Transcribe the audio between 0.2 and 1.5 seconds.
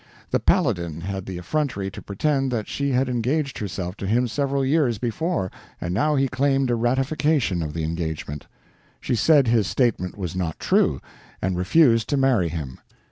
The Paladin had the